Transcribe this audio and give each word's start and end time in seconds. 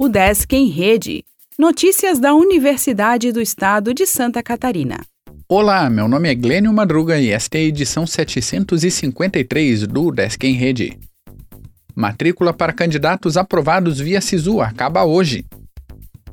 O 0.00 0.08
Desk 0.08 0.52
em 0.54 0.68
Rede. 0.68 1.24
Notícias 1.58 2.20
da 2.20 2.32
Universidade 2.32 3.32
do 3.32 3.40
Estado 3.40 3.92
de 3.92 4.06
Santa 4.06 4.40
Catarina. 4.44 5.00
Olá, 5.48 5.90
meu 5.90 6.06
nome 6.06 6.30
é 6.30 6.36
Glênio 6.36 6.72
Madruga 6.72 7.18
e 7.18 7.30
esta 7.30 7.58
é 7.58 7.62
a 7.62 7.64
edição 7.64 8.06
753 8.06 9.88
do 9.88 10.12
Desk 10.12 10.44
em 10.44 10.54
Rede. 10.54 10.96
Matrícula 11.96 12.54
para 12.54 12.72
candidatos 12.72 13.36
aprovados 13.36 13.98
via 13.98 14.20
SISU 14.20 14.60
acaba 14.60 15.02
hoje. 15.02 15.44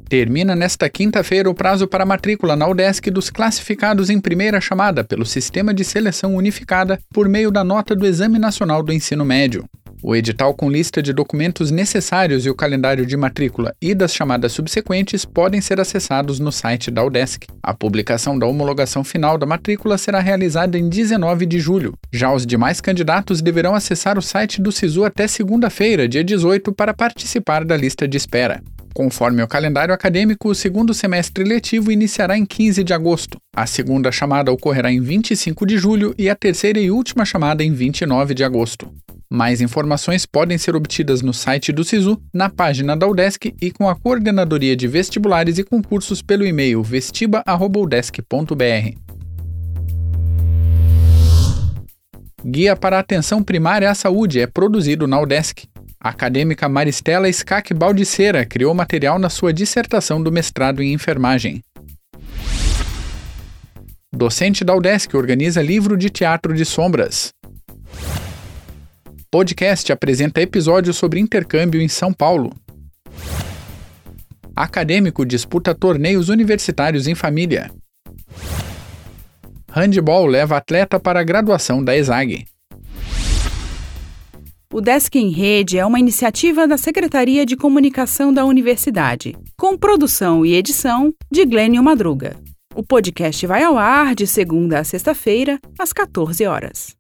Termina 0.08 0.56
nesta 0.56 0.88
quinta-feira 0.88 1.50
o 1.50 1.56
prazo 1.56 1.88
para 1.88 2.06
matrícula 2.06 2.56
na 2.56 2.68
UDESC 2.68 3.10
dos 3.10 3.32
classificados 3.32 4.12
em 4.12 4.22
primeira 4.22 4.62
chamada 4.62 5.04
pelo 5.04 5.26
Sistema 5.26 5.74
de 5.74 5.84
Seleção 5.84 6.36
Unificada 6.36 7.00
por 7.12 7.28
meio 7.28 7.50
da 7.50 7.64
nota 7.64 7.96
do 7.96 8.06
Exame 8.06 8.38
Nacional 8.38 8.84
do 8.84 8.94
Ensino 8.94 9.26
Médio. 9.26 9.66
O 10.08 10.16
edital 10.16 10.54
com 10.54 10.70
lista 10.70 11.02
de 11.02 11.12
documentos 11.12 11.72
necessários 11.72 12.46
e 12.46 12.50
o 12.52 12.54
calendário 12.54 13.08
de 13.08 13.18
matrícula 13.18 13.74
e 13.82 13.96
das 13.96 14.14
chamadas 14.14 14.52
subsequentes 14.52 15.26
podem 15.26 15.60
ser 15.60 15.80
acessados 15.80 16.40
no 16.40 16.52
site 16.52 16.92
da 16.92 17.04
UDESC. 17.04 17.48
A 17.64 17.74
publicação 17.74 18.38
da 18.38 18.46
homologação 18.46 19.04
final 19.04 19.36
da 19.36 19.48
matrícula 19.48 19.98
será 19.98 20.20
realizada 20.20 20.78
em 20.78 20.88
19 20.88 21.48
de 21.48 21.60
julho. 21.60 21.96
Já 22.14 22.32
os 22.32 22.46
demais 22.46 22.80
candidatos 22.80 23.42
deverão 23.42 23.74
acessar 23.74 24.16
o 24.16 24.22
site 24.22 24.62
do 24.62 24.72
SISU 24.72 25.04
até 25.04 25.28
segunda-feira, 25.28 26.08
dia 26.08 26.24
18, 26.24 26.72
para 26.72 26.94
participar 26.94 27.66
da 27.66 27.76
lista 27.76 28.08
de 28.08 28.16
espera. 28.16 28.62
Conforme 28.94 29.42
o 29.42 29.48
calendário 29.48 29.92
acadêmico, 29.92 30.50
o 30.50 30.56
segundo 30.56 30.94
semestre 30.94 31.44
letivo 31.44 31.92
iniciará 31.92 32.38
em 32.38 32.46
15 32.46 32.84
de 32.84 32.94
agosto. 32.94 33.40
A 33.56 33.66
segunda 33.66 34.12
chamada 34.12 34.52
ocorrerá 34.52 34.92
em 34.92 35.02
25 35.02 35.66
de 35.66 35.80
julho 35.80 36.14
e 36.16 36.30
a 36.30 36.36
terceira 36.36 36.80
e 36.80 36.92
última 36.92 37.26
chamada 37.26 37.64
em 37.64 37.74
29 37.74 38.36
de 38.36 38.44
agosto. 38.44 38.88
Mais 39.30 39.62
informações 39.62 40.26
podem 40.26 40.58
ser 40.58 40.76
obtidas 40.76 41.22
no 41.22 41.34
site 41.34 41.72
do 41.72 41.84
SISU, 41.84 42.20
na 42.34 42.50
página 42.50 42.96
da 42.96 43.08
UDESC 43.08 43.54
e 43.62 43.72
com 43.72 43.90
a 43.90 43.96
Coordenadoria 43.96 44.76
de 44.76 44.88
Vestibulares 44.88 45.58
e 45.58 45.64
Concursos 45.64 46.22
pelo 46.22 46.46
e-mail 46.46 46.84
vestiba.udesc.br. 46.84 49.00
Guia 52.46 52.76
para 52.76 53.00
Atenção 53.00 53.44
Primária 53.44 53.90
à 53.90 53.96
Saúde 53.96 54.40
é 54.40 54.46
produzido 54.46 55.08
na 55.08 55.20
UDESC. 55.20 55.68
A 56.00 56.10
acadêmica 56.10 56.70
Maristela 56.70 57.32
Scac 57.34 57.74
Baldiceira 57.74 58.46
criou 58.46 58.72
material 58.76 59.18
na 59.18 59.30
sua 59.30 59.52
dissertação 59.52 60.22
do 60.22 60.32
mestrado 60.32 60.84
em 60.84 60.94
enfermagem. 60.94 61.64
Docente 64.16 64.64
da 64.64 64.76
UDESC 64.76 65.18
organiza 65.18 65.64
livro 65.64 65.98
de 65.98 66.12
teatro 66.12 66.54
de 66.54 66.64
sombras. 66.64 67.34
Podcast 69.36 69.92
apresenta 69.92 70.42
episódio 70.42 70.94
sobre 70.94 71.20
intercâmbio 71.20 71.82
em 71.82 71.90
São 71.90 72.14
Paulo. 72.14 72.54
Acadêmico 74.56 75.26
disputa 75.26 75.76
torneios 75.76 76.30
universitários 76.30 77.06
em 77.06 77.14
família. 77.16 77.70
Handball 79.70 80.26
leva 80.26 80.56
atleta 80.56 81.02
para 81.02 81.20
a 81.20 81.24
graduação 81.24 81.84
da 81.84 81.98
ESAG. 81.98 82.46
O 84.72 84.80
Desk 84.80 85.14
em 85.18 85.32
Rede 85.32 85.78
é 85.78 85.86
uma 85.86 86.00
iniciativa 86.00 86.66
da 86.66 86.78
Secretaria 86.78 87.46
de 87.46 87.58
Comunicação 87.58 88.34
da 88.34 88.46
Universidade, 88.46 89.36
com 89.58 89.78
produção 89.78 90.46
e 90.46 90.56
edição 90.56 91.14
de 91.30 91.46
Glênio 91.46 91.84
Madruga. 91.84 92.38
O 92.74 92.82
podcast 92.82 93.46
vai 93.46 93.64
ao 93.64 93.78
ar 93.78 94.16
de 94.16 94.26
segunda 94.26 94.80
a 94.80 94.86
sexta-feira, 94.86 95.60
às 95.78 95.92
14 95.92 96.46
horas. 96.46 96.96